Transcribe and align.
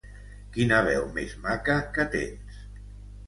Quina 0.53 0.77
veu 0.87 1.03
més 1.17 1.35
maca 1.43 1.75
que 1.97 2.05
tens! 2.17 2.63